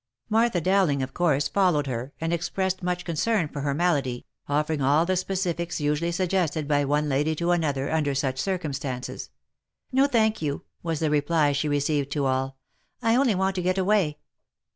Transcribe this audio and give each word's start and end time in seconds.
Martha 0.29 0.59
Dowling, 0.59 1.03
of 1.03 1.13
course, 1.13 1.47
followed 1.47 1.85
her, 1.85 2.11
and 2.19 2.33
expressed 2.33 2.81
much 2.81 3.05
con 3.05 3.13
cern 3.13 3.53
for 3.53 3.61
her 3.61 3.75
malady, 3.75 4.25
offering 4.49 4.81
all 4.81 5.05
the 5.05 5.15
specifics 5.15 5.79
usually 5.79 6.11
suggested 6.11 6.67
by 6.67 6.83
one 6.83 7.07
lady 7.07 7.35
to 7.35 7.51
another, 7.51 7.91
under 7.91 8.15
such 8.15 8.39
circumstances." 8.39 9.29
No, 9.91 10.07
thank 10.07 10.41
you," 10.41 10.63
was 10.81 11.01
the 11.01 11.11
reply 11.11 11.51
she 11.51 11.69
received 11.69 12.09
to 12.13 12.25
all," 12.25 12.57
I 13.03 13.15
only 13.15 13.35
want 13.35 13.53
to 13.57 13.61
get 13.61 13.77
away." 13.77 14.17